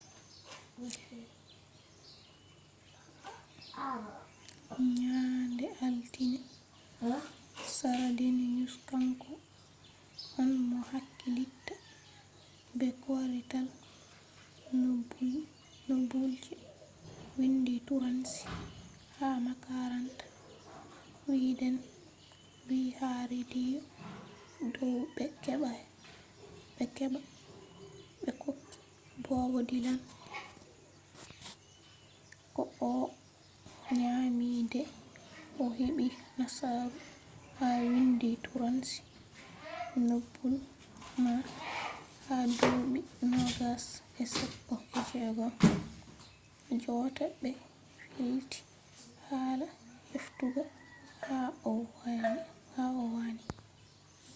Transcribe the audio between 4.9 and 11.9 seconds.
nyande altin sra deniyus. kanko on mo hakkilitta